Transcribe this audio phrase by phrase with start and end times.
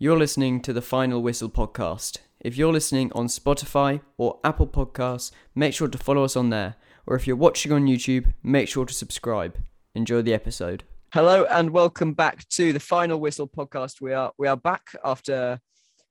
[0.00, 2.18] You're listening to the Final Whistle podcast.
[2.38, 6.76] If you're listening on Spotify or Apple Podcasts, make sure to follow us on there.
[7.04, 9.58] Or if you're watching on YouTube, make sure to subscribe.
[9.96, 10.84] Enjoy the episode.
[11.12, 14.00] Hello and welcome back to the Final Whistle podcast.
[14.00, 15.58] We are we are back after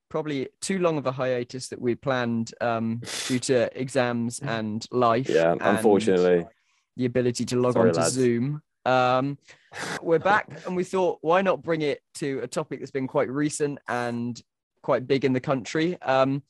[0.10, 5.30] probably too long of a hiatus that we planned um, due to exams and life.
[5.30, 6.46] Yeah, and unfortunately.
[6.98, 8.14] the ability to log Sorry, on to lads.
[8.16, 8.62] Zoom.
[8.88, 9.38] Um,
[10.02, 13.30] we're back and we thought, why not bring it to a topic that's been quite
[13.30, 14.42] recent and
[14.82, 16.02] quite big in the country?
[16.02, 16.42] Um,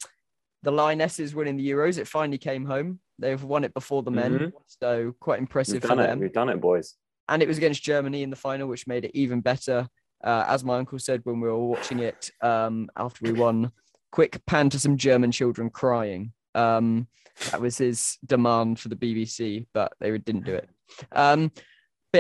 [0.64, 1.98] the Lionesses winning the Euros.
[1.98, 3.00] It finally came home.
[3.20, 4.54] They've won it before the men, Mhm.
[4.68, 6.08] so quite impressive We've for it.
[6.08, 6.20] them.
[6.20, 6.96] We've done it, boys.
[7.28, 9.90] And it was against Germany in the final, which made it even better.
[10.24, 13.72] Uh, as my uncle said when we were watching it um, after we won,
[14.12, 16.34] quick pan to some German children crying.
[16.56, 17.08] Um,
[17.52, 20.70] that was his demand for the BBC, but they didn't do it.
[21.12, 21.52] Um,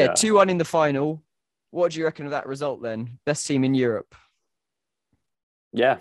[0.06, 0.30] but yeah.
[0.30, 1.24] 2 1 in the final.
[1.72, 3.20] What do you reckon of that result then?
[3.26, 4.16] Best team in Europe.
[5.74, 5.98] Yeah,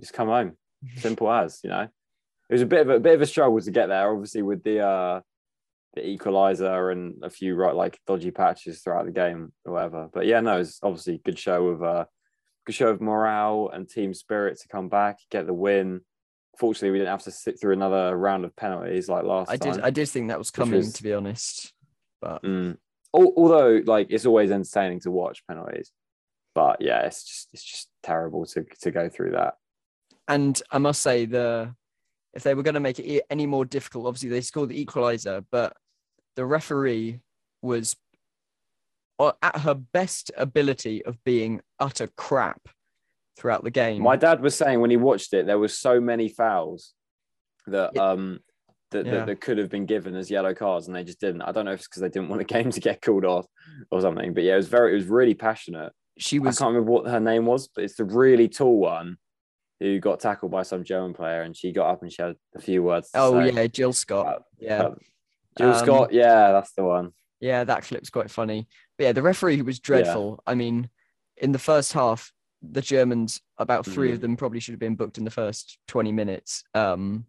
[0.00, 0.56] just come home.
[0.96, 1.82] Simple as you know.
[2.50, 4.62] It was a bit of a, bit of a struggle to get there, obviously with
[4.62, 5.20] the uh
[5.94, 10.08] the equalizer and a few right like dodgy patches throughout the game or whatever.
[10.12, 12.04] But yeah, no, it's obviously a good show of uh
[12.66, 16.00] good show of morale and team spirit to come back, get the win.
[16.58, 19.74] Fortunately, we didn't have to sit through another round of penalties like last I time.
[19.74, 21.72] did I did think that was coming, was- to be honest.
[22.20, 22.76] But Mm.
[23.14, 25.92] Al- Although, like, it's always entertaining to watch penalties,
[26.54, 29.54] but yeah, it's just it's just terrible to to go through that.
[30.28, 31.74] and I must say the
[32.34, 35.44] if they were going to make it any more difficult, obviously they scored the equalizer,
[35.52, 35.76] but
[36.36, 37.20] the referee
[37.62, 37.94] was
[39.42, 42.60] at her best ability of being utter crap
[43.36, 44.02] throughout the game.
[44.02, 46.94] My dad was saying when he watched it, there were so many fouls
[47.68, 48.02] that Yeah.
[48.10, 48.40] um
[48.94, 49.12] that, Yeah.
[49.12, 51.42] that, that could have been given as yellow cards, and they just didn't.
[51.42, 53.46] I don't know if it's because they didn't want the game to get called off
[53.90, 55.92] or something, but yeah, it was very it was really passionate.
[56.18, 56.56] she was.
[56.58, 59.18] I can't remember what her name was, but it's the really tall one
[59.80, 62.60] who got tackled by some German player, and she got up and she had a
[62.60, 63.10] few words.
[63.14, 63.52] Oh say.
[63.52, 64.26] yeah, Jill Scott.
[64.26, 64.82] Uh, Yeah.
[64.82, 64.94] uh,
[65.58, 67.10] Jill Um, Scott, yeah, that's the one.
[67.40, 68.66] Yeah, that clip's quite funny.
[68.96, 70.42] But yeah, the referee was dreadful.
[70.46, 70.88] I mean,
[71.36, 72.32] in the first half,
[72.62, 74.14] the Germans, about three Mm.
[74.14, 76.64] of them probably should have been booked in the first 20 minutes.
[76.74, 77.26] Um,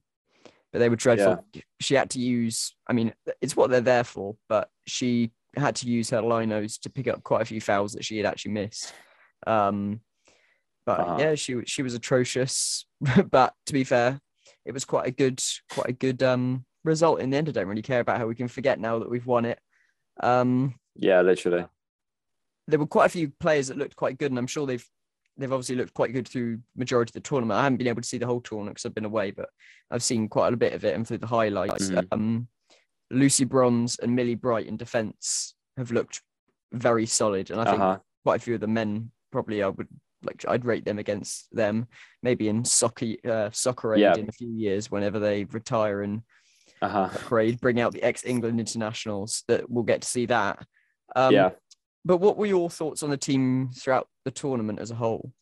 [0.75, 1.45] but they were dreadful.
[1.79, 5.87] She had to use, I mean, it's what they're there for, but she had to
[5.87, 8.93] use her linos to pick up quite a few fouls that she had actually missed.
[9.47, 10.01] Um,
[10.85, 11.17] but Uh-huh.
[11.17, 12.85] yeah, she she was atrocious.
[13.31, 14.19] but to be fair,
[14.65, 15.41] it was quite a good
[15.71, 17.47] quite a good um result in the end.
[17.47, 19.59] I don't really care about how we can forget now that we've won it.
[20.21, 21.67] Um, Yeah, literally.
[22.67, 24.89] there were quite a few players that looked quite good, and I'm sure they've
[25.37, 27.59] they've obviously looked quite good through majority of the tournament.
[27.59, 29.49] I haven't been able to see the whole tournament because I've been away, but
[29.91, 31.89] I've seen quite a bit of it and through the highlights.
[31.89, 32.07] Mhm.
[32.11, 32.47] Um,
[33.11, 36.21] Lucy Bronze and Millie Bright in defence have looked
[36.71, 37.99] very solid, and I think Uh huh.
[38.23, 39.87] quite a few of the men probably I would
[40.23, 41.87] like I'd rate them against them
[42.23, 44.15] maybe in soccer uh, soccer aid Yeah.
[44.15, 46.23] in a few years whenever they retire and
[46.81, 47.09] Uh huh.
[47.13, 50.65] upgrade, bring out the ex England internationals that we'll get to see that.
[51.15, 51.51] Um, yeah.
[52.05, 55.33] But what were your thoughts on the team throughout the tournament as a whole?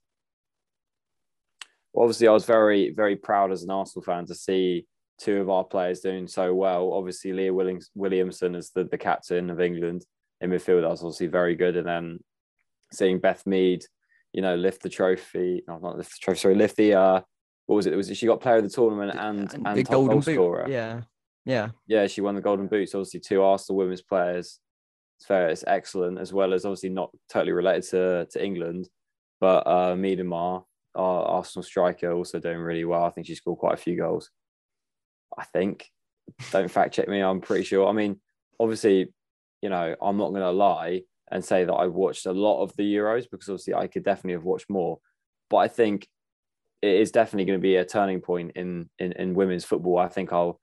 [1.91, 4.88] Well, obviously, I was very, very proud as an Arsenal fan to see
[5.19, 6.94] two of our players doing so well.
[6.94, 10.06] Obviously, Leah Willings- Williamson as the, the captain of England
[10.40, 11.75] in midfield, that was obviously very good.
[11.75, 12.19] And then
[12.94, 13.84] seeing Beth Mead,
[14.31, 17.22] you know, lift the trophy, no, not lift the trophy, sorry, lift the, uh,
[17.66, 17.96] what was it?
[17.96, 20.66] Was it she got player of the tournament and, and, the top golden goal scorer?
[20.69, 21.02] Yeah,
[21.46, 22.94] yeah, yeah, she won the Golden Boots.
[22.96, 24.59] Obviously, two Arsenal women's players.
[25.28, 28.89] Fair, it's excellent, as well as obviously not totally related to, to England,
[29.39, 30.63] but uh, Miedema,
[30.95, 33.03] our Arsenal striker, also doing really well.
[33.03, 34.29] I think she scored quite a few goals.
[35.38, 35.89] I think.
[36.51, 37.22] Don't fact check me.
[37.22, 37.88] I'm pretty sure.
[37.88, 38.19] I mean,
[38.59, 39.13] obviously,
[39.61, 41.01] you know, I'm not going to lie
[41.31, 44.34] and say that I watched a lot of the Euros because obviously I could definitely
[44.34, 45.00] have watched more.
[45.50, 46.07] But I think
[46.81, 49.97] it is definitely going to be a turning point in in, in women's football.
[49.97, 50.59] I think I'll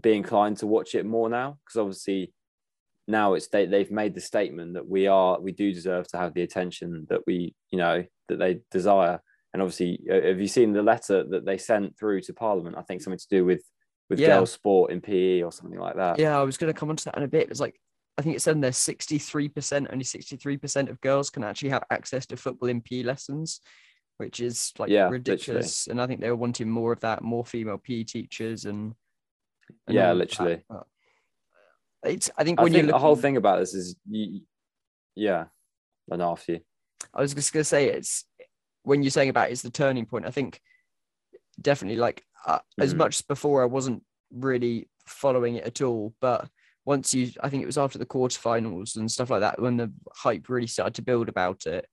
[0.00, 2.32] be inclined to watch it more now because obviously
[3.08, 6.34] now it's they, they've made the statement that we are we do deserve to have
[6.34, 9.18] the attention that we you know that they desire
[9.52, 12.82] and obviously uh, have you seen the letter that they sent through to parliament i
[12.82, 13.62] think something to do with
[14.10, 14.28] with Yeah.
[14.28, 16.38] girls sport in pe or something like that yeah.
[16.38, 17.50] I was going to come on to that in a bit.
[17.50, 17.78] It's like
[18.16, 22.36] I think it said there 63%, only 63% of girls can actually have access to
[22.36, 23.60] football in PE lessons,
[24.16, 25.86] which is like Yeah, ridiculous.
[25.86, 28.94] And I think they were wanting more of that, more female PE teachers and,
[29.86, 30.84] and Yeah, literally that.
[32.04, 34.40] It's I think i when you think look the whole thing about this is you,
[35.14, 35.46] yeah
[36.10, 36.60] and after you
[37.14, 38.24] I was just gonna say it's
[38.82, 40.26] when you're saying about it's the turning point.
[40.26, 40.60] I think
[41.60, 42.98] definitely like uh, as Mhm.
[42.98, 46.48] much as before I wasn't really following it at all, but
[46.84, 49.92] once you, I think it was after the quarterfinals and stuff like that when the
[50.14, 51.86] hype really started to build about it.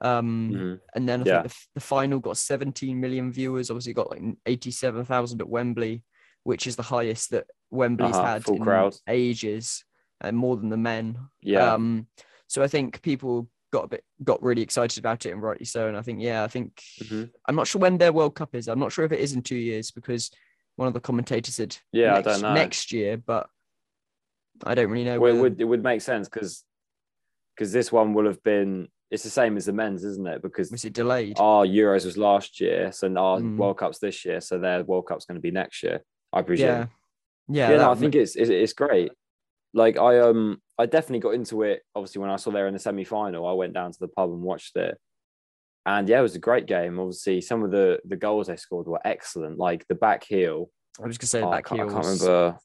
[0.00, 0.80] Um, Mhm.
[0.94, 1.42] and then I Yeah.
[1.42, 3.70] think the, the final got 17 million viewers.
[3.70, 6.02] Obviously, got like 87,000 at Wembley,
[6.44, 8.96] which is the highest that Wembley's Uh-huh, had in crowd.
[9.08, 9.84] ages,
[10.20, 11.18] and more than the men.
[11.40, 11.74] Yeah.
[11.74, 12.06] Um,
[12.46, 15.88] so I think people got a bit got really excited about it, and rightly so.
[15.88, 17.30] And I think, yeah, I think Mhm.
[17.46, 18.68] I'm not sure when their World Cup is.
[18.68, 20.30] I'm not sure if it is in two years because
[20.76, 22.54] one of the commentators said Yeah, next, I don't know.
[22.54, 23.50] next year, but
[24.64, 25.20] I don't really know.
[25.20, 26.64] Well, it would it would make sense because
[27.54, 30.42] because this one will have been it's the same as the men's, isn't it?
[30.42, 31.38] Because was it delayed?
[31.40, 33.56] our Euros was last year, so our Mm.
[33.56, 36.66] World Cup's this year, so their World Cup's going to be next year, I presume.
[36.66, 36.86] yeah,
[37.48, 37.70] yeah.
[37.70, 39.10] yeah, no, I think it's, it's it's great.
[39.74, 41.82] Like I um I definitely got into it.
[41.94, 44.08] Obviously, when I saw they were in the semi final, I went down to the
[44.08, 44.96] pub and watched it.
[45.86, 46.98] And yeah, it was a great game.
[46.98, 49.58] Obviously, some of the the goals they scored were excellent.
[49.58, 50.70] Like the back heel.
[51.02, 52.58] I was gonna say oh, back can't, I can't remember.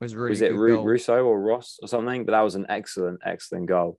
[0.00, 2.24] was really was it Ru- Russo or Ross or something?
[2.24, 3.98] But that was an excellent, excellent goal.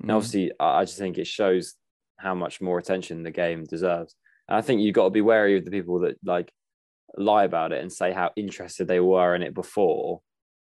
[0.00, 0.14] And Mm.
[0.14, 1.74] obviously, I I just think it shows
[2.16, 4.14] how much more attention the game deserves.
[4.48, 6.52] And I think you've got to be wary of the people that like
[7.16, 10.20] lie about it and say how interested they were in it before,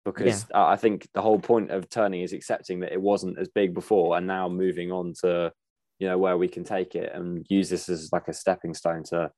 [0.04, 3.48] because I I think the whole point of turning is accepting that it wasn't as
[3.48, 5.52] big before, and now moving on to,
[5.98, 9.02] you know, where we can take it and use this as like a stepping stone
[9.04, 9.31] to,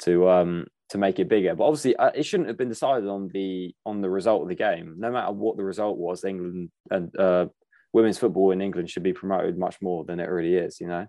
[0.00, 1.54] to um to make it bigger.
[1.54, 4.54] But obviously, uh, it shouldn't have been decided on the on the result of the
[4.54, 4.94] game.
[4.98, 7.46] No matter what the result was, England and uh,
[7.92, 10.80] women's football in England should be promoted much more than it really is.
[10.80, 11.06] You know.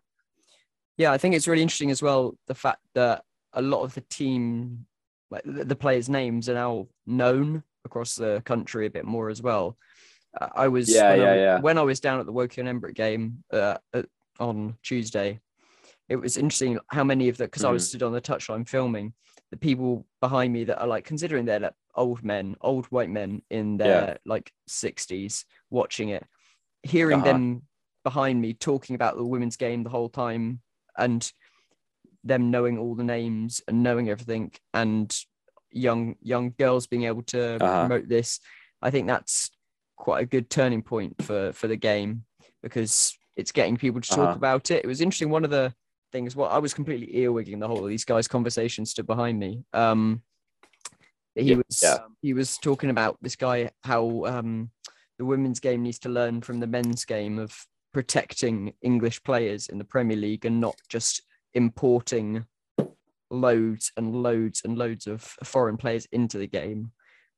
[0.98, 3.24] Yeah, I think it's really interesting as well the fact that
[3.54, 4.87] a lot of the team,
[5.30, 9.42] like the, the players' names, are now known across the country a bit more as
[9.42, 9.78] well.
[10.40, 11.62] Uh, I was Yeah, when, yeah, I, yeah.
[11.62, 14.04] when I was down at the Woking Embrook game uh, uh,
[14.40, 15.40] on Tuesday.
[16.10, 17.88] It was interesting how many of the because I was Mm-hmm.
[17.90, 19.14] stood on the touchline filming
[19.52, 23.42] the people behind me that are like considering they're like old men, old white men
[23.50, 26.26] in their like sixties watching it,
[26.84, 27.26] hearing Uh-huh.
[27.26, 27.62] them
[28.04, 30.62] behind me talking about the women's game the whole time
[30.98, 31.32] and
[32.28, 35.16] them knowing all the names and knowing everything and
[35.72, 37.80] young young girls being able to Uh-huh.
[37.82, 38.40] promote this
[38.82, 39.50] i think that's
[39.96, 42.24] quite a good turning point for for the game
[42.64, 44.36] because it's getting people to talk Uh-huh.
[44.36, 45.74] about it it was interesting one of the
[46.12, 49.64] things well i was completely earwigging the whole of these guys conversations stood behind me
[49.74, 50.22] um
[51.36, 51.98] he Yeah, was yeah.
[52.22, 54.72] he was talking about this guy how um
[55.20, 57.54] the women's game needs to learn from the men's game of
[57.94, 61.24] protecting English players in the Premier League and not just
[61.58, 62.46] importing
[63.30, 66.92] loads and loads and loads of foreign players into the game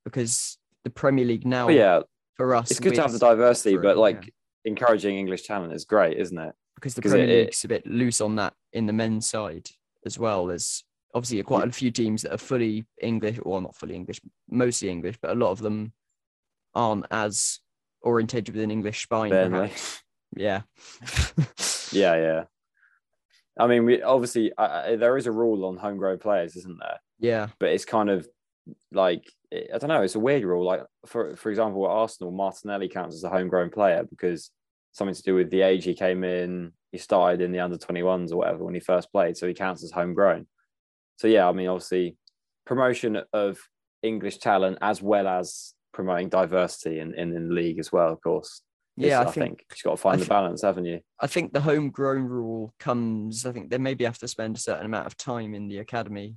[0.05, 1.99] because the Premier League now But yeah,
[2.37, 4.33] for us it's good to have the diversity, but yeah, like
[4.65, 6.53] encouraging English talent is great, isn't it?
[6.75, 9.67] because the Premier it- it- League's a bit loose on that in the men's side
[10.05, 10.45] as well.
[10.45, 10.83] There's
[11.13, 15.17] obviously quite a few teams that are fully English, or not fully English, mostly English,
[15.21, 15.91] but a lot of them
[16.75, 17.59] aren't as
[18.01, 19.31] orientated with an English spine.
[20.37, 20.61] Yeah.
[21.91, 22.43] Yeah, yeah.
[23.59, 26.99] I mean, we obviously I, I, there is a rule on homegrown players, isn't there?
[27.19, 27.47] Yeah.
[27.59, 28.27] But it's kind of
[28.91, 30.01] like I don't know.
[30.01, 30.65] It's a weird rule.
[30.65, 34.49] Like for for example, at Arsenal, Martinelli counts as a homegrown player because
[34.93, 36.71] something to do with the age he came in.
[36.91, 39.53] He started in the under twenty ones or whatever when he first played, so he
[39.53, 40.47] counts as homegrown.
[41.17, 42.15] So yeah, I mean, obviously,
[42.65, 43.59] promotion of
[44.01, 48.21] English talent as well as promoting diversity in, in, in the league as well, of
[48.21, 48.61] course.
[48.99, 50.99] Yeah, I think you've got to find I the balance, haven't you?
[51.19, 53.45] I think the homegrown rule comes.
[53.45, 56.35] I think they maybe have to spend a certain amount of time in the academy.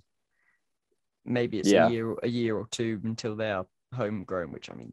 [1.25, 1.87] Maybe it's Yeah.
[1.87, 4.53] a year, a year or two until they are homegrown.
[4.53, 4.93] Which I mean,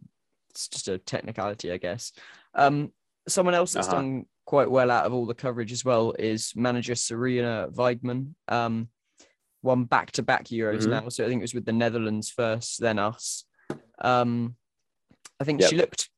[0.49, 2.11] it's just a technicality, I guess.
[2.55, 2.91] Um,
[3.27, 3.97] someone else that's Uh-huh.
[3.97, 8.33] done quite well out of all the coverage as well is manager Sarina Wiegman.
[8.47, 8.89] Um,
[9.61, 10.89] won back-to-back Euros Mhm.
[10.89, 13.45] now, so I think it was with the Netherlands first, then us.
[13.99, 14.55] Um,
[15.39, 15.69] I think Yep.
[15.69, 16.09] she looked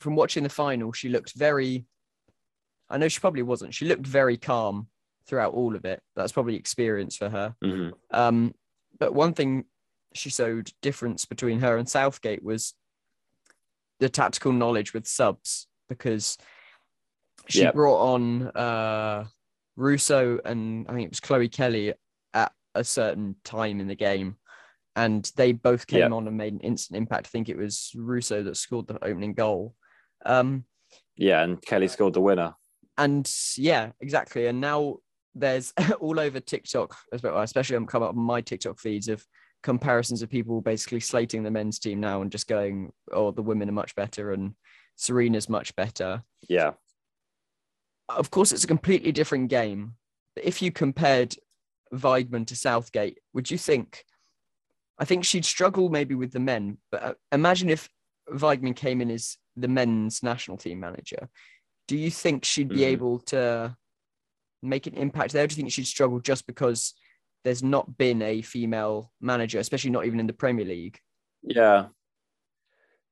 [0.00, 0.92] from watching the final.
[0.92, 1.84] She looked very
[2.90, 3.74] I know she probably wasn't.
[3.74, 4.88] She looked very calm
[5.26, 6.02] throughout all of it.
[6.16, 7.54] That's probably experience for her.
[7.62, 7.92] Mhm.
[8.10, 8.54] Um,
[8.98, 9.66] but one thing
[10.14, 12.72] she showed difference between her and Southgate was
[14.00, 16.38] the tactical knowledge with subs because
[17.46, 17.74] she Yep.
[17.74, 19.26] brought on uh,
[19.76, 21.92] Russo and I think it was Chloe Kelly
[22.32, 24.38] at a certain time in the game.
[24.96, 26.12] And they both came Yep.
[26.12, 27.26] on and made an instant impact.
[27.26, 29.74] I think it was Russo that scored the opening goal.
[30.24, 30.64] Um,
[31.16, 32.54] Yeah, and Kelly scored the winner.
[32.96, 34.46] and yeah, exactly.
[34.46, 34.96] And now
[35.34, 39.24] there's all over TikTok, as well, especially I'm coming up on my TikTok feeds of
[39.62, 43.68] comparisons of people basically slating the men's team now and just going, "Oh, the women
[43.68, 44.54] are much better and
[44.96, 46.72] Sarina's much better." Yeah.
[48.08, 49.94] Of course, it's a completely different game.
[50.34, 51.34] But if you compared
[51.92, 54.04] Wiegman to Southgate, would you think?
[54.98, 57.88] I think she'd struggle maybe with the men, but uh, imagine if
[58.32, 61.28] Wiegman came in as the men's national team manager.
[61.86, 62.92] Do you think she'd be Mhm.
[62.92, 63.76] able to
[64.62, 65.46] make an impact there?
[65.46, 66.94] Do you think she'd struggle just because
[67.44, 70.98] there's not been a female manager, especially not even in the Premier League?
[71.42, 71.88] Yeah,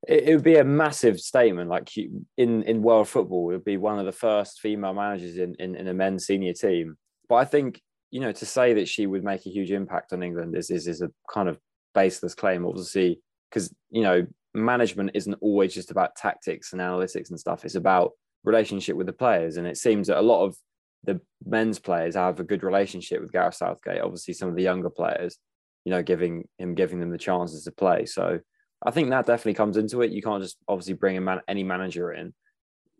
[0.06, 1.70] it, it would be a massive statement.
[1.70, 5.54] Like in in world football, it would be one of the first female managers in,
[5.58, 6.96] in in a men's senior team.
[7.28, 10.22] But I think you know to say that she would make a huge impact on
[10.22, 11.58] England is is, is a kind of
[11.94, 12.66] baseless claim.
[12.66, 17.64] Obviously, because you know management isn't always just about tactics and analytics and stuff.
[17.64, 18.12] It's about
[18.44, 20.56] relationship with the players, and it seems that a lot of
[21.04, 24.00] the men's players have a good relationship with Gareth Southgate.
[24.00, 25.38] Obviously, some of the younger players,
[25.84, 28.06] you know, giving him giving them the chances to play.
[28.06, 28.40] So
[28.84, 30.10] I think that definitely comes into it.
[30.10, 32.34] You can't just obviously bring a man, any manager in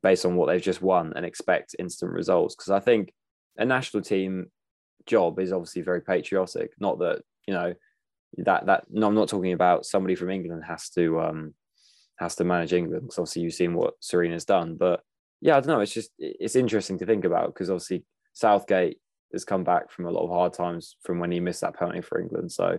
[0.03, 2.55] based on what they've just won and expect instant results.
[2.55, 3.13] Because I think
[3.59, 4.47] a national team
[5.07, 6.73] job is obviously very patriotic.
[6.79, 7.75] Not that you know
[8.39, 11.55] that that no, I'm not talking about somebody from England has to um
[12.19, 13.03] has to manage England.
[13.03, 15.01] Because obviously you've seen what Sarina's done, but
[15.41, 15.81] yeah, I don't know.
[15.81, 18.99] It's just it's interesting to think about because obviously Southgate
[19.33, 22.01] has come back from a lot of hard times from when he missed that penalty
[22.01, 22.53] for England.
[22.53, 22.79] So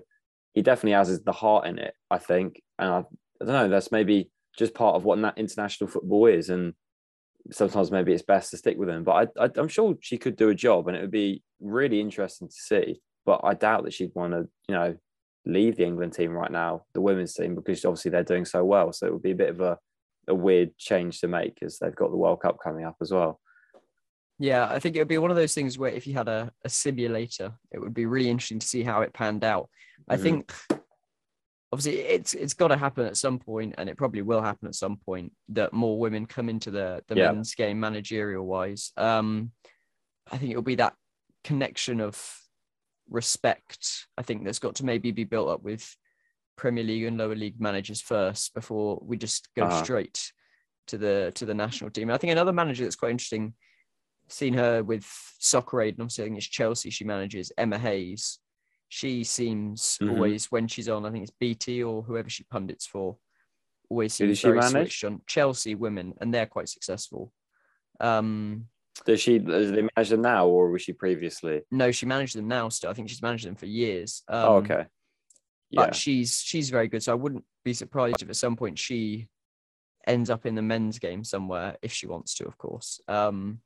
[0.53, 2.61] he definitely has the heart in it, I think.
[2.79, 2.97] And I,
[3.41, 6.49] I don't know, that's maybe just part of what that international football is.
[6.49, 6.73] And
[7.51, 9.03] sometimes maybe it's best to stick with him.
[9.03, 11.99] But I, I, I'm sure she could do a job, and it would be really
[11.99, 13.01] interesting to see.
[13.25, 14.95] But I doubt that she'd want to, you know,
[15.47, 18.91] leave the England team right now, the women's team, because obviously they're doing so well.
[18.91, 19.77] So it would be a bit of a
[20.27, 23.39] a weird change to make as they've got the World Cup coming up as well.
[24.39, 26.51] Yeah, I think it would be one of those things where if you had a,
[26.63, 29.69] a simulator, it would be really interesting to see how it panned out.
[30.07, 30.23] I mm-hmm.
[30.23, 30.53] think
[31.71, 34.75] obviously it's it's got to happen at some point, and it probably will happen at
[34.75, 37.31] some point that more women come into the the yeah.
[37.31, 38.91] men's game managerial wise.
[38.97, 39.51] Um,
[40.31, 40.93] I think it'll be that
[41.43, 42.21] connection of
[43.09, 44.07] respect.
[44.17, 45.95] I think that's got to maybe be built up with
[46.55, 49.83] Premier League and lower league managers first before we just go uh-huh.
[49.83, 50.31] straight
[50.87, 52.09] to the to the national team.
[52.09, 53.53] I think another manager that's quite interesting,
[54.27, 55.05] seen her with
[55.39, 58.39] Soccer Aid, and obviously I think it's Chelsea she manages, Emma Hayes.
[58.89, 60.13] She seems mm-hmm.
[60.13, 63.17] always when she's on, I think it's BT or whoever she pundits for,
[63.89, 65.21] always seems very switched on.
[65.27, 67.33] Chelsea women, and they're quite successful.
[67.99, 68.67] Um,
[69.05, 71.61] does she does they manage them now, or was she previously?
[71.71, 72.69] No, she managed them now.
[72.69, 74.23] Still, I think she's managed them for years.
[74.27, 74.85] Oh, um, oh, okay
[75.71, 77.03] but she's she's very good.
[77.03, 79.27] So I wouldn't be surprised if at some point she
[80.05, 83.59] ends up in the men's game somewhere if she wants to, of course, um,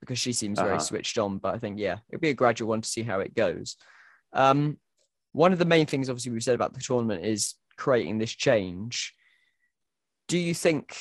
[0.00, 0.80] because she seems very uh-huh.
[0.80, 1.38] switched on.
[1.38, 3.76] But I think yeah, it'd be a gradual one to see how it goes.
[4.32, 4.78] Um,
[5.32, 9.14] one of the main things, obviously, we've said about the tournament is creating this change.
[10.28, 10.96] Do you think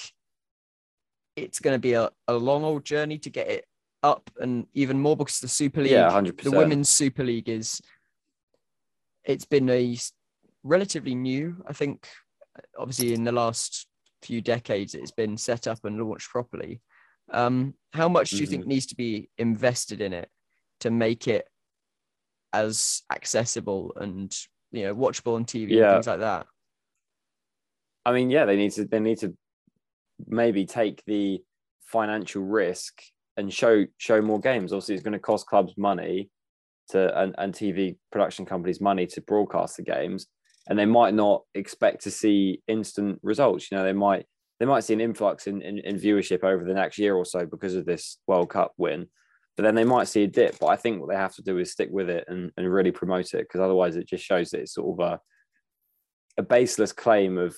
[1.36, 3.66] it's going to be a, a long old journey to get it
[4.04, 6.42] up and even more because the Super League, yeah, 100%.
[6.42, 7.82] the Women's Super League is
[9.24, 9.98] it's been a
[10.64, 11.64] relatively new.
[11.68, 12.08] I think,
[12.78, 13.88] obviously, in the last
[14.22, 16.82] few decades, it's been set up and launched properly.
[17.32, 18.70] Um, how much do you think mm-hmm.
[18.70, 20.30] needs to be invested in it
[20.80, 21.48] to make it
[22.54, 24.34] as accessible and
[24.72, 25.84] you know watchable on TV yeah.
[25.84, 26.48] and things like that?
[28.06, 29.36] I mean, yeah, they need to they need to
[30.26, 31.42] maybe take the
[31.82, 33.02] financial risk
[33.38, 34.74] and show show more games.
[34.74, 36.30] Obviously, it's going to cost clubs money
[36.90, 40.28] to and, and TV production companies money to broadcast the games
[40.68, 43.72] and they might not expect to see instant results.
[43.72, 44.26] You know, they might
[44.60, 47.46] they might see an influx in, in, in, viewership over the next year or so
[47.46, 49.08] because of this World Cup win.
[49.56, 50.58] But then they might see a dip.
[50.60, 52.92] But I think what they have to do is stick with it and, and really
[52.92, 55.20] promote it because otherwise it just shows that it's sort of a,
[56.40, 57.56] a baseless claim of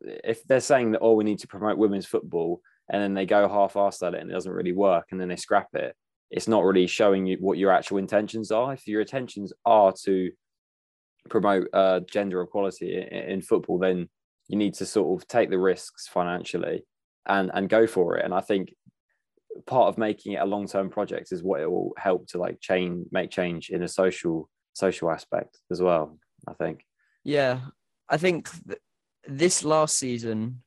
[0.00, 3.48] if they're saying that, oh, we need to promote women's football and then they go
[3.48, 5.96] half assed at it and it doesn't really work and then they scrap it,
[6.30, 8.72] it's not really showing you what your actual intentions are.
[8.74, 10.30] If your intentions are to
[11.28, 14.08] promote uh, gender equality in, in, football, then
[14.48, 16.84] you need to sort of take the risks financially
[17.26, 18.24] and and go for it.
[18.24, 18.74] And I think
[19.66, 22.60] part of making it a long term project is what it will help to like
[22.60, 26.18] change, make change in a social social aspect as well.
[26.46, 26.84] I think.
[27.24, 27.60] Yeah,
[28.08, 28.80] I think th-
[29.28, 30.62] this last season,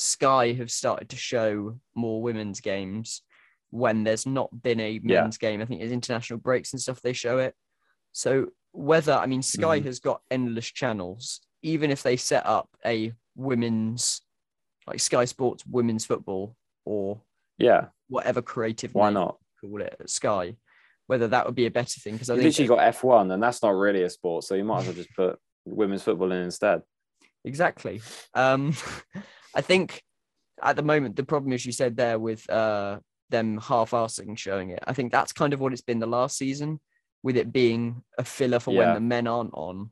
[0.00, 3.22] Sky have started to show more women's games
[3.70, 5.48] when there's not been a men's yeah.
[5.50, 5.60] game.
[5.60, 7.52] I think it's international breaks and stuff they show it.
[8.12, 9.84] So whether I mean Sky mm.
[9.86, 14.22] has got endless channels, even if they set up a women's
[14.86, 17.20] like Sky Sports women's football or
[17.58, 20.54] yeah, whatever creative why not call it Sky,
[21.08, 23.32] whether that would be a better thing because I you think literally got F one
[23.32, 26.30] and that's not really a sport, so you might as well just put women's football
[26.30, 26.82] in instead.
[27.44, 28.00] Exactly.
[28.34, 28.76] Um,
[29.58, 30.02] I think
[30.62, 32.98] at the moment the problem is you said there with uh
[33.30, 34.82] them half-assing showing it.
[34.86, 36.80] I think that's kind of what it's been the last season
[37.22, 38.78] with it being a filler for yeah.
[38.78, 39.90] when the men aren't on,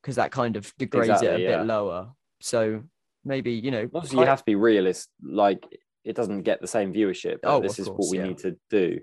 [0.00, 1.58] because that kind of degrades exactly, it a yeah.
[1.58, 2.12] bit lower.
[2.40, 2.84] So
[3.24, 5.08] maybe you know, obviously you have to be realist.
[5.22, 5.66] Like
[6.04, 7.38] it doesn't get the same viewership.
[7.44, 8.24] oh, this is course, what we yeah.
[8.28, 9.00] need to do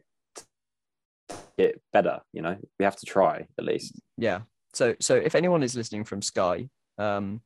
[1.58, 2.22] it better.
[2.34, 4.00] You know, we have to try at least.
[4.18, 4.42] Yeah.
[4.74, 7.42] So so if anyone is listening from Sky, um,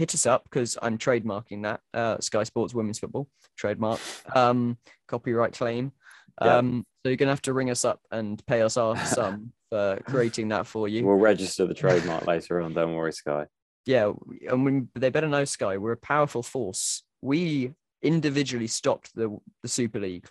[0.00, 3.28] hit us up because I'm trademarking that uh, Sky Sports Women's Football
[3.58, 4.00] trademark
[4.34, 5.92] um, copyright claim.
[6.40, 6.56] Yeah.
[6.56, 10.00] Um, so you're gonna have to ring us up and pay us our sum for
[10.06, 11.04] creating that for you.
[11.04, 12.72] We'll register the trademark later on.
[12.72, 13.44] Don't worry, Sky.
[13.84, 14.10] yeah,
[14.48, 15.76] and we, they better know Sky.
[15.76, 17.02] We're a powerful force.
[17.20, 20.26] We individually stopped the the Super League.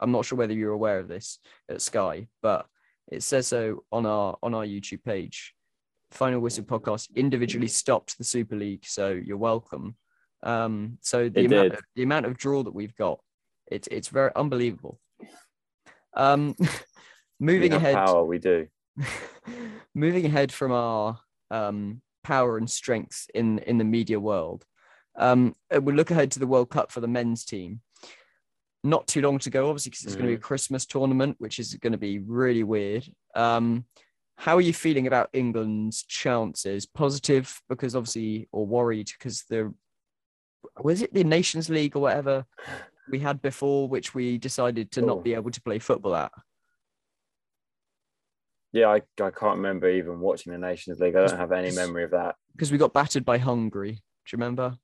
[0.00, 1.38] I'm not sure whether you're aware of this
[1.70, 2.66] at Sky, but
[3.10, 5.54] it says so on our on our YouTube page.
[6.14, 9.96] Final Whistle podcast individually stopped the Super League, so you're welcome.
[10.44, 11.72] Um, so the It amount did.
[11.74, 13.18] of, the amount of draw that we've got,
[13.70, 15.00] it's it's very unbelievable.
[16.14, 16.54] Um,
[17.40, 18.24] moving ahead, power.
[18.24, 18.68] We do.
[19.94, 21.18] moving ahead from our
[21.50, 24.64] um, power and strength in in the media world,
[25.18, 27.80] um, uh, we look ahead to the World Cup for the men's team.
[28.84, 31.58] Not too long to go, obviously, because it's going to be a Christmas tournament, which
[31.58, 33.04] is going to be really weird.
[33.34, 33.86] Um,
[34.36, 36.86] how are you feeling about England's chances?
[36.86, 39.72] Positive because obviously, or worried because the
[40.80, 42.44] was it the Nations League or whatever
[43.10, 45.06] we had before, which we decided to Oh.
[45.06, 46.32] not be able to play football at.
[48.72, 51.14] Yeah, I, I can't remember even watching the Nations League.
[51.14, 52.34] I don't have any memory of that.
[52.52, 53.92] because we got battered by Hungary.
[53.92, 54.76] Do you remember?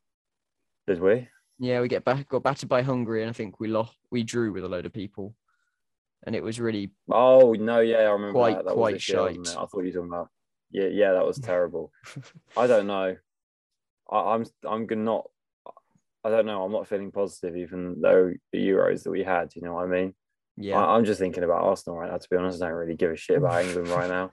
[0.87, 1.29] Did we?
[1.59, 3.97] Yeah, we get back got battered by Hungary, and I think we lost.
[4.11, 5.35] We drew with a load of people,
[6.27, 8.65] and it was really Oh no, yeah, I remember Quite- that.
[8.67, 9.55] That quite was the shit, wasn't shite.
[9.57, 9.59] it?
[9.59, 10.29] I thought you were talking about.
[10.73, 11.93] Yeah, yeah, that was terrible.
[12.57, 13.17] I don't know.
[14.11, 15.31] I, I'm I'm gonna not.
[16.25, 16.63] I don't know.
[16.65, 19.53] I'm not feeling positive, even though the Euros that we had.
[19.57, 20.15] You know what I mean?
[20.57, 20.79] yeah.
[20.79, 22.19] I, I'm just thinking about Arsenal right now.
[22.19, 24.33] To be honest, I don't really give a shit about England right now.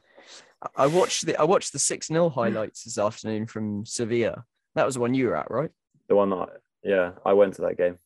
[0.61, 4.43] I- I watched the I watched the six 0 highlights this afternoon from Sevilla.
[4.75, 5.69] That was the one you were at, right?
[6.09, 6.49] The one that,
[6.83, 7.97] yeah, I went to that game.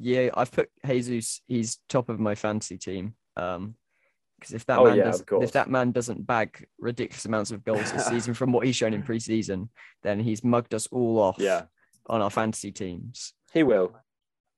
[0.00, 1.40] Yeah, I've put Jesus.
[1.48, 3.14] He's top of my fantasy team.
[3.36, 3.74] Um,
[4.38, 7.64] because if that Oh, man yeah, does, if that man doesn't bag ridiculous amounts of
[7.64, 9.68] goals this season from what he's shown in preseason,
[10.04, 11.36] then he's mugged us all off.
[11.40, 11.62] Yeah,
[12.06, 13.34] on our fantasy teams.
[13.52, 13.96] he will.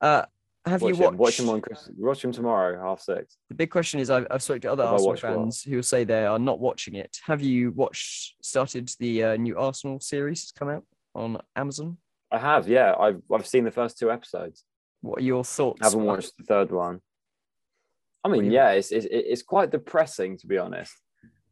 [0.02, 0.24] Uh,
[0.66, 1.02] have watch you him.
[1.04, 1.16] watched?
[1.18, 1.96] Watch him on Christmas.
[1.98, 3.38] Watch him tomorrow, half six.
[3.48, 5.32] The big question is, I've, I've spoken to other Have Arsenal watched what?
[5.34, 7.16] fans who will say they are not watching it.
[7.24, 8.34] Have you watched?
[8.42, 11.96] Started the uh, new Arsenal series that's come out on Amazon.
[12.30, 12.94] I have, yeah.
[13.00, 14.62] I've I've seen the first two episodes.
[15.00, 15.80] What are your thoughts?
[15.82, 17.00] haven't watched the third one.
[18.22, 20.92] I mean, yeah, it's, it's it's quite depressing to be honest.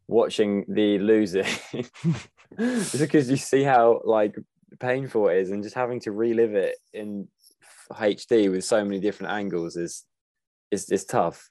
[0.07, 1.45] Watching the losing,
[2.57, 4.35] because you see how like
[4.79, 7.27] painful it is, and just having to relive it in
[7.91, 10.05] HD with so many different angles is
[10.71, 11.49] is is tough.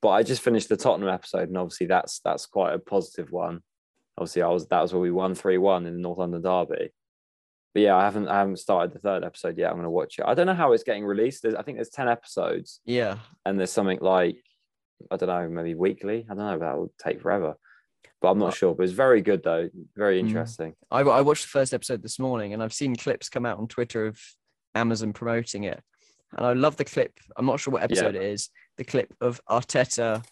[0.00, 3.62] But I just finished the Tottenham episode, and obviously that's that's quite a positive one.
[4.16, 6.90] Obviously, I was that was where we won three one in the North London derby.
[7.74, 9.68] But yeah, I haven't I haven't started the third episode yet.
[9.68, 10.24] I'm going to watch it.
[10.26, 11.42] I don't know how it's getting released.
[11.42, 14.36] There's, I think there's ten episodes, Yeah, and there's something like
[15.10, 16.26] I don't know, maybe weekly.
[16.28, 16.58] I don't know.
[16.58, 17.54] That will take forever,
[18.20, 18.74] but I'm not sure.
[18.74, 19.68] But it's very good though.
[19.96, 20.26] Very Mm.
[20.28, 20.74] interesting.
[20.90, 23.68] I, I watched the first episode this morning, and I've seen clips come out on
[23.68, 24.18] Twitter of
[24.74, 25.80] Amazon promoting it,
[26.36, 27.12] and I love the clip.
[27.36, 28.48] I'm not sure what episode it is.
[28.78, 30.24] The clip of Arteta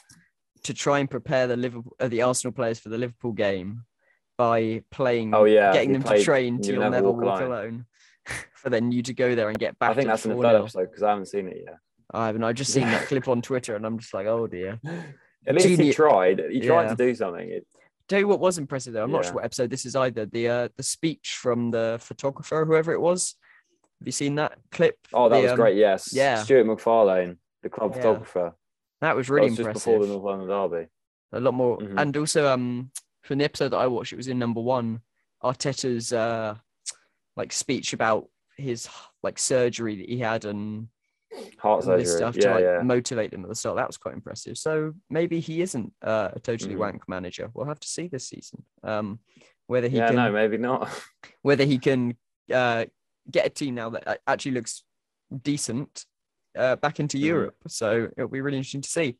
[0.64, 3.82] to try and prepare the Liverpool, uh, the Arsenal players for the Liverpool game
[4.36, 7.86] by playing, Oh yeah, getting he them to train to You you'll never walk alone.
[8.54, 9.90] for then you to go there and get back.
[9.90, 11.76] I think that's in the third episode because I haven't seen it yet.
[12.12, 12.44] I haven't.
[12.44, 14.80] I've just seen that clip on Twitter, and I'm just like, oh dear.
[15.46, 16.40] At least he tried.
[16.50, 16.88] He tried Yeah.
[16.90, 17.48] to do something.
[17.48, 17.66] It,
[18.08, 19.02] Tell you what was impressive though.
[19.02, 20.26] I'm not sure what episode this is either.
[20.26, 23.34] The uh, the speech from the photographer, whoever it was.
[24.00, 24.96] Have you seen that clip?
[25.12, 25.76] oh, that The, was um, great.
[25.76, 26.12] Yes.
[26.12, 26.42] yeah.
[26.42, 28.02] Stuart MacFarlane, the club Yeah.
[28.02, 28.54] photographer.
[29.00, 29.84] That was That really was just impressive.
[29.92, 30.86] before the North London derby.
[31.32, 32.00] a lot more, Mhm.
[32.00, 32.90] and also um
[33.26, 35.00] from the episode that I watched, it was in number one.
[35.42, 36.54] Arteta's uh
[37.36, 38.88] like speech about his
[39.22, 40.88] like surgery that he had and
[41.58, 42.16] Heart all this surgery.
[42.16, 42.80] stuff to like yeah.
[42.82, 43.76] motivate them at the start.
[43.76, 44.56] That was quite impressive.
[44.56, 46.78] So maybe he isn't uh, a totally Mhm.
[46.78, 47.50] wank manager.
[47.52, 48.64] We'll have to see this season.
[48.82, 49.18] Um,
[49.66, 50.88] whether he Yeah, can no, maybe not.
[51.42, 52.16] whether he can
[52.52, 52.86] uh,
[53.30, 54.84] get a team now that actually looks
[55.42, 56.06] decent
[56.56, 57.24] uh, back into Mhm.
[57.24, 57.56] Europe.
[57.68, 59.18] So it'll be really interesting to see.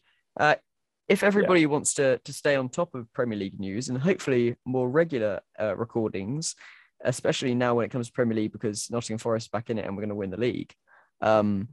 [1.09, 4.89] If everybody wants to to stay on top of Premier League news and hopefully more
[4.89, 6.57] regular uh, recordings,
[7.05, 9.97] especially now when it comes to Premier League because Nottingham Forest back in it and
[9.97, 10.73] we're going to win the league.
[11.21, 11.69] Um,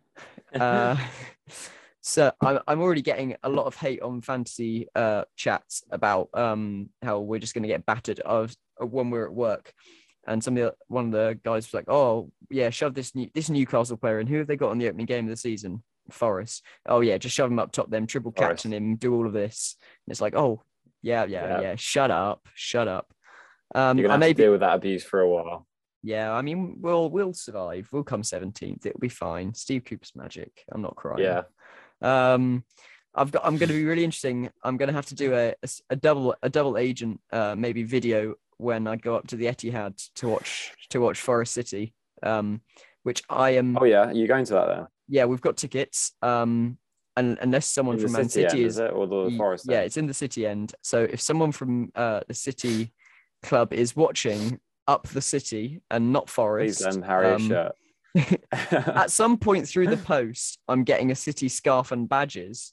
[0.54, 0.96] uh,
[2.00, 6.90] so I'm, I'm already getting a lot of hate on fantasy uh, chats about um,
[7.02, 9.72] how we're just going to get battered of, of when we're at work.
[10.26, 13.30] And some of the, one of the guys was like, "Oh yeah, shove this new
[13.34, 14.26] this Newcastle player in.
[14.26, 15.82] Who have they got on the opening game of the season?
[16.10, 16.64] Forest.
[16.86, 18.62] Oh yeah, just shove him up top, them triple Forest.
[18.62, 19.76] captain him, do all of this.
[20.06, 20.62] And it's like, oh
[21.02, 21.60] yeah, yeah, yeah.
[21.60, 21.74] Yeah.
[21.76, 23.12] Shut up, shut up.
[23.74, 25.66] Um, You're I gonna have maybe to deal with that abuse for a while.
[26.02, 27.88] yeah, I mean, we'll we'll survive.
[27.92, 28.86] We'll come seventeenth.
[28.86, 29.54] It'll be fine.
[29.54, 30.64] Steve Cooper's magic.
[30.72, 31.22] I'm not crying.
[31.22, 31.42] Yeah.
[32.00, 32.64] Um,
[33.14, 33.44] I've got.
[33.44, 34.50] I'm going to be really interesting.
[34.62, 35.54] I'm going to have to do a
[35.90, 40.00] a double a double agent uh, maybe video when I go up to the Etihad
[40.16, 41.94] to watch to watch Forest City.
[42.22, 42.60] Um,
[43.02, 43.76] which I am.
[43.78, 44.86] Oh yeah, you're going to that then?
[45.08, 46.12] Yeah, we've got tickets.
[46.22, 46.78] Um,
[47.16, 49.66] and unless someone In from Man city, City end, is is it or the forest?
[49.68, 49.86] Yeah, end?
[49.86, 50.74] it's in the city end.
[50.82, 52.92] So if someone from uh, the city
[53.42, 57.72] club is watching up the city and not Please Forest, lend Harry um, shirt.
[58.52, 62.72] at some point through the post, I'm getting a city scarf and badges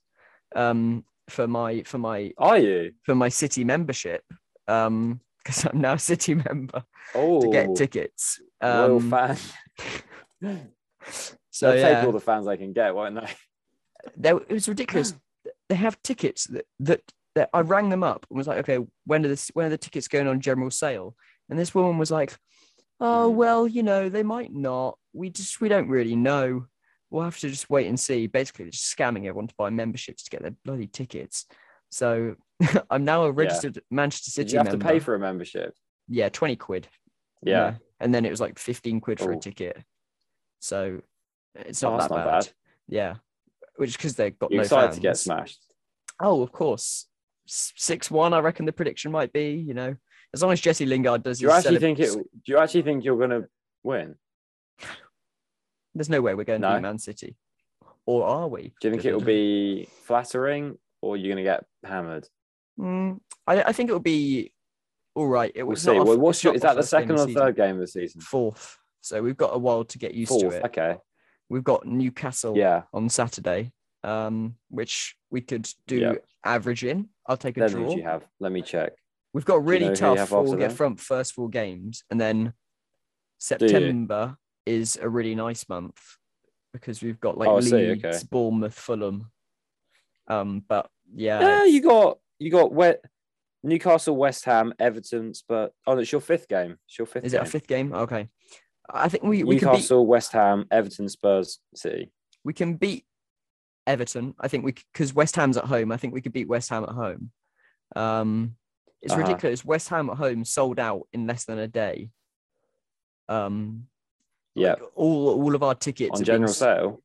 [0.56, 2.92] um, for my for my Are you?
[3.04, 4.24] for my city membership
[4.68, 6.84] um, because I'm now a city member
[7.16, 8.40] Oh, to get tickets.
[8.64, 9.38] loyal Um, fan.
[11.56, 13.30] So They'll yeah, take all the fans they can get, won't they?
[14.18, 15.16] they, it was ridiculous.
[15.70, 17.02] they have tickets that, that
[17.36, 19.78] that I rang them up and was like, okay, when are this when are the
[19.78, 21.16] tickets going on general sale?
[21.50, 22.36] And this woman was like,
[23.00, 23.38] oh Hmm.
[23.38, 24.98] well, you know, they might not.
[25.14, 26.66] We just we don't really know.
[27.10, 28.28] We'll have to just wait and see.
[28.28, 31.46] Basically, they're just scamming everyone to buy memberships to get their bloody tickets.
[31.90, 32.36] So
[32.90, 35.74] I'm now a registered Manchester Did City you have to pay for a membership?
[36.10, 36.90] yeah, twenty quid.
[37.42, 37.76] Yeah.
[38.02, 39.82] and then it was like fifteen quid for a ticket.
[40.60, 41.00] So
[41.56, 42.40] it's not that's that not bad.
[42.46, 42.50] bad.
[42.88, 43.16] Yeah,
[43.78, 44.96] which because they've got You're no excited fans.
[44.96, 45.66] to get smashed.
[46.20, 47.08] Oh, of course.
[47.48, 49.52] Six one, I reckon the prediction might be.
[49.54, 49.96] You know,
[50.34, 51.40] as long as Jesse Lingard does.
[51.40, 52.12] Do you actually celeb- think it?
[52.14, 53.44] Do you actually think you're gonna
[53.84, 54.16] win?
[55.94, 56.76] There's no way we're going to No.
[56.76, 57.36] beat Man City,
[58.06, 58.74] or are we?
[58.82, 62.28] Do you think it will be flattering, or you're gonna get hammered?
[62.80, 64.52] Mm, I, I think it will be
[65.16, 65.52] all right.
[65.56, 65.92] It We'll was see.
[65.92, 68.20] Well, what's your, is that the second or third game of the season?
[68.22, 68.78] Fourth.
[69.02, 70.42] So we've got a while to get used Fourth.
[70.42, 70.66] to it.
[70.66, 70.98] Okay.
[71.50, 72.84] We've got Newcastle Yeah.
[72.94, 73.72] on Saturday,
[74.04, 76.14] um, which we could do Yeah.
[76.44, 77.10] average in.
[77.28, 77.96] I'll take a Then draw.
[77.96, 78.26] you have?
[78.40, 78.94] Let me check.
[79.34, 82.54] We've got you really know tough four get front first four games, and then
[83.38, 86.00] September is a really nice month
[86.74, 88.18] because we've got like Oh, Leeds, see, okay.
[88.32, 89.32] Bournemouth, Fulham.
[90.28, 93.04] Um, but yeah, Yeah, you got you got wet
[93.64, 96.78] Newcastle, West Ham, Everton, but oh, it's your fifth game.
[96.88, 97.94] It's your fifth is it a fifth game?
[97.94, 98.30] Okay,
[98.90, 102.12] I think we, we can beat West Ham, Everton, Spurs, City.
[102.44, 103.06] we can beat
[103.88, 104.34] Everton.
[104.40, 105.92] I think we because West Ham's at home.
[105.92, 107.32] I think we could beat West Ham at home.
[107.96, 108.56] Um,
[109.02, 109.22] it's Uh-huh.
[109.22, 109.64] ridiculous.
[109.66, 112.10] West Ham at home sold out in less than a day.
[113.30, 113.88] Um,
[114.56, 117.02] Yeah, like, all all of our tickets on have been general sale.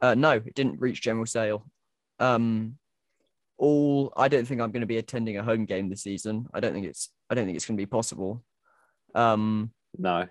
[0.00, 1.66] Uh, no, it didn't reach general sale.
[2.18, 2.78] Um,
[3.58, 6.46] all I don't think I'm going to be attending a home game this season.
[6.54, 8.42] I don't think it's I don't think it's going to be possible.
[9.14, 10.26] Um, No.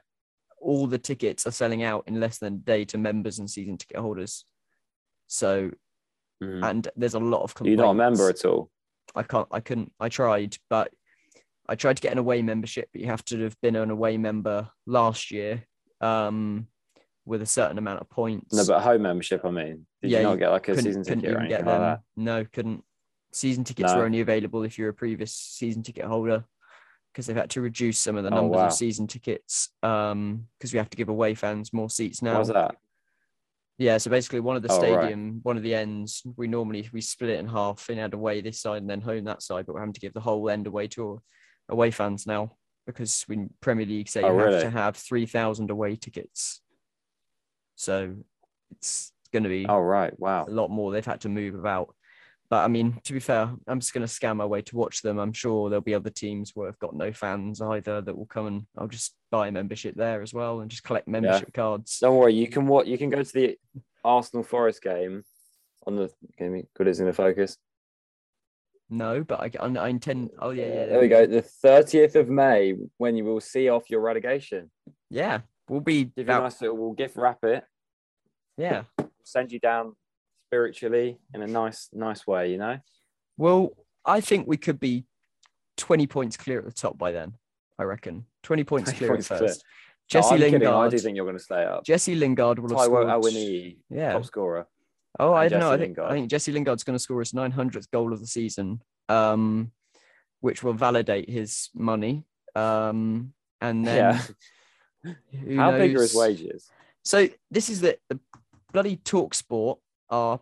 [0.63, 3.77] All the tickets are selling out in less than a day to members and season
[3.77, 4.45] ticket holders.
[5.27, 5.71] So,
[6.41, 6.69] Mhm.
[6.69, 7.77] and there's a lot of complaints.
[7.77, 8.69] You're not a member at all.
[9.15, 9.47] I can't.
[9.51, 9.91] I couldn't.
[9.99, 10.91] I tried, but
[11.67, 14.17] I tried to get an away membership, but you have to have been an away
[14.17, 15.63] member last year,
[16.01, 16.67] um,
[17.25, 18.53] with a certain amount of points.
[18.53, 19.45] No, but home membership.
[19.45, 22.01] I mean, did Yeah, you not get like a season ticket or anything like that?
[22.15, 22.83] No, couldn't.
[23.31, 23.99] Season tickets No.
[23.99, 26.45] were only available if you're a previous season ticket holder
[27.13, 28.65] because they've had to reduce some of the Oh, numbers wow.
[28.67, 32.37] of season tickets um because we have to give away fans more seats now.
[32.37, 32.75] What's that?
[33.77, 35.05] Yeah, so basically one of the Oh, right.
[35.05, 38.41] stadium, one of the ends, we normally we split it in half and had away
[38.41, 40.67] this side and then home that side, but we're having to give the whole end
[40.67, 41.21] away to
[41.69, 44.61] away fans now because we Premier League say you Oh, have really?
[44.61, 46.61] to have three thousand away tickets.
[47.75, 48.15] So
[48.71, 50.45] it's gonna be Oh right, wow.
[50.47, 51.95] a lot more they've had to move about.
[52.53, 55.01] But I mean, to be fair, I'm just going to scam my way to watch
[55.01, 55.17] them.
[55.17, 58.45] I'm sure there'll be other teams where I've got no fans either that will come
[58.45, 61.97] and I'll just buy a membership there as well and just collect membership cards.
[61.97, 63.57] Don't worry, you can what you can go to the
[64.05, 65.23] Arsenal Forest game
[65.87, 66.67] on the game.
[66.75, 67.57] Good is in the focus.
[68.87, 70.29] No, but I, I, I intend.
[70.37, 70.85] Oh yeah, yeah.
[70.85, 71.25] There we go.
[71.25, 74.69] The 30th of May, when you will see off your relegation.
[75.09, 77.63] Yeah, we'll be Give you a nice little we'll gift wrap it,
[78.57, 78.83] Yeah.
[79.23, 79.95] send you down
[80.53, 82.77] spiritually in a nice, nice way, you know?
[83.37, 83.71] Well,
[84.05, 85.05] I think we could be
[85.77, 87.33] 20 points clear at the top by then.
[87.79, 89.39] I reckon 20 points 20 clear at points clear.
[89.39, 89.63] first.
[90.13, 90.91] No, Jesse I'm kidding, I Lingard.
[90.91, 91.83] do think you're going to stay up.
[91.85, 93.07] Jesse Lingard will have Taiwo scored.
[93.07, 94.13] Awoniyi, Yeah.
[94.13, 94.67] top scorer.
[95.19, 95.71] Oh, I don't know.
[95.71, 98.81] I think I think Jesse Lingard's going to score his 900th goal of the season,
[99.09, 99.71] um,
[100.41, 102.25] which will validate his money.
[102.55, 104.21] Um, and then
[105.05, 105.55] Yeah.
[105.57, 106.69] How big are his wages?
[107.03, 108.19] So this is the, the
[108.71, 109.79] bloody talk sport
[110.13, 110.39] are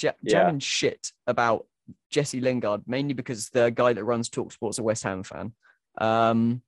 [0.00, 0.30] ja- Yeah.
[0.44, 1.66] jamming shit about
[2.10, 5.52] Jesse Lingard, mainly because the guy that runs Talk Sport's a West Ham fan.
[5.98, 6.62] Um,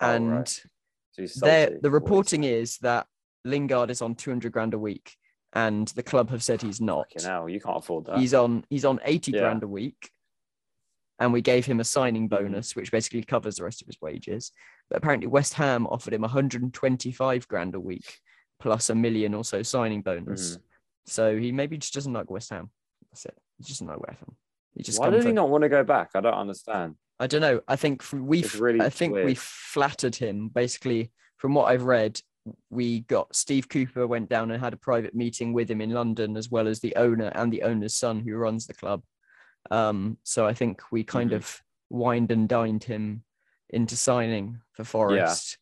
[0.00, 0.14] Oh, right.
[0.16, 3.06] and So there, salty, the reporting is that
[3.44, 5.16] Lingard is on 200 grand a week,
[5.52, 7.06] and the club have said he's not.
[7.22, 8.18] Hell, you can't afford that.
[8.18, 9.40] He's on he's on 80 Yeah.
[9.40, 10.10] grand a week.
[11.20, 12.44] And we gave him a signing Mm-hmm.
[12.44, 14.50] bonus, which basically covers the rest of his wages.
[14.90, 18.18] But apparently West Ham offered him 125 grand a week
[18.58, 20.56] plus a million or so signing bonus.
[20.56, 20.64] Mm-hmm.
[21.06, 22.70] So he maybe just doesn't like West Ham.
[23.10, 23.36] That's it.
[23.58, 24.36] He's just no weapon.
[24.74, 26.10] He just Why for- he not want to go back?
[26.14, 26.96] I don't understand.
[27.20, 27.60] I don't know.
[27.68, 30.48] I think we, really I think we flattered him.
[30.48, 32.20] Basically, from what I've read,
[32.70, 36.36] we got Steve Cooper went down and had a private meeting with him in London,
[36.36, 39.02] as well as the owner and the owner's son who runs the club.
[39.70, 41.36] Um, so I think we kind Mhm.
[41.36, 43.22] of wined and dined him
[43.70, 45.58] into signing for Forest,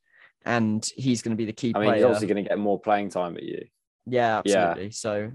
[0.46, 2.06] and he's going to be the key I mean, he's player.
[2.06, 3.66] obviously going to get more playing time at you.
[4.06, 4.58] Yeah, Yeah.
[4.62, 4.90] absolutely.
[4.92, 5.32] So,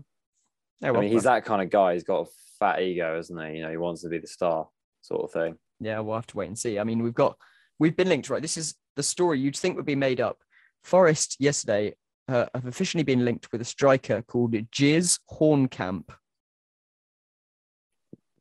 [0.82, 1.94] yeah, I mean, he's that kind of guy.
[1.94, 3.58] He's got a fat ego, isn't he?
[3.58, 4.68] You know, he wants to be the star,
[5.02, 5.58] sort of thing.
[5.80, 6.80] yeah, we'll have to wait and see.
[6.80, 7.38] I mean, we've got
[7.80, 8.42] we've been linked, right?
[8.42, 10.38] This is the story you'd think would be made up.
[10.84, 11.94] Forest yesterday
[12.28, 16.10] uh, have officially been linked with a striker called Jizz Hornkamp.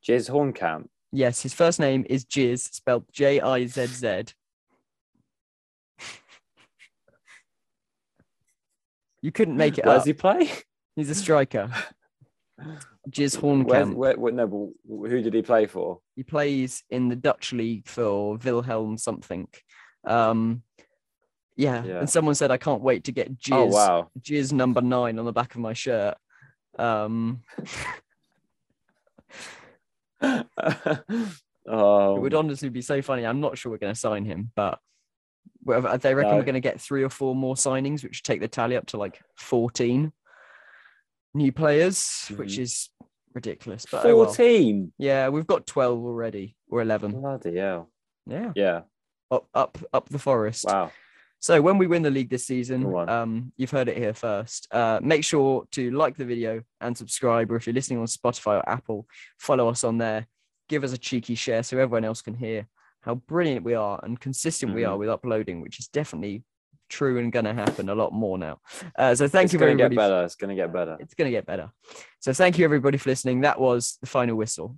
[0.06, 0.86] Jizz Hornkamp.
[1.12, 4.24] Yes, his first name is Jizz, spelled J I Z Z.
[9.26, 10.02] You couldn't make it Where up.
[10.02, 10.48] does he play?
[10.94, 11.68] He's a striker.
[13.10, 13.94] Jizz Hornkamp.
[13.94, 15.98] where, where, no, but who did he play for?
[16.14, 19.48] He plays in the Dutch league for Wilhelm something.
[20.06, 20.62] Um,
[21.56, 21.82] yeah.
[21.82, 21.98] Yeah.
[21.98, 24.10] and someone said I can't wait to get Jizz, Oh wow!
[24.20, 26.14] Jizz number nine on the back of my shirt.
[26.78, 27.42] Um,
[30.22, 30.44] oh,
[32.16, 33.26] it would honestly be so funny.
[33.26, 34.78] I'm not sure we're going to sign him, but
[35.66, 36.36] they reckon No.
[36.36, 38.96] we're going to get three or four more signings, which take the tally up to
[38.96, 40.12] like 14
[41.34, 42.60] new players, which Mhm.
[42.60, 42.90] is
[43.34, 43.84] ridiculous.
[43.90, 44.90] But oh well.
[44.98, 47.12] yeah, we've got 12 already or 11.
[47.20, 47.90] Bloody hell!
[48.26, 48.82] Yeah, Yeah.
[49.30, 50.64] up up up the forest.
[50.66, 50.90] Wow.
[51.38, 54.66] So when we win the league this season, um, you've heard it here first.
[54.72, 58.56] Uh, make sure to like the video and subscribe, or if you're listening on Spotify
[58.58, 59.06] or Apple,
[59.38, 60.26] follow us on there.
[60.68, 62.66] Give us a cheeky share so everyone else can hear
[63.06, 64.92] how brilliant we are and consistent we Mm-hmm.
[64.92, 66.42] are with uploading, which is definitely
[66.90, 68.58] true and going to happen a lot more now.
[68.98, 70.24] Uh, so thank it's you gonna get better.
[70.24, 70.96] It's gonna get better.
[71.00, 71.70] It's going to get better.
[72.20, 73.40] So thank you everybody for listening.
[73.40, 74.76] That was the final whistle.